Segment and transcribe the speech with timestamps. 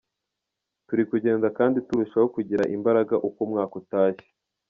[0.87, 4.27] Turi kugenda kandi turushaho kugira imbaraga uko umwaka utashye.